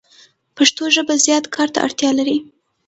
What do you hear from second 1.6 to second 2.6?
ته اړتیا لری